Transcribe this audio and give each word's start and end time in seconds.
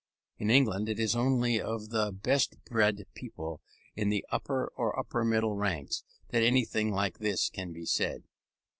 In 0.39 0.49
England 0.49 0.89
it 0.89 0.99
is 0.99 1.15
only 1.15 1.61
of 1.61 1.89
the 1.89 2.11
best 2.11 2.55
bred 2.65 3.05
people, 3.13 3.61
in 3.95 4.09
the 4.09 4.25
upper 4.31 4.71
or 4.75 4.97
upper 4.97 5.23
middle 5.23 5.53
ranks, 5.53 6.03
that 6.31 6.41
anything 6.41 6.89
like 6.89 7.19
this 7.19 7.49
can 7.49 7.71
be 7.71 7.85
said. 7.85 8.23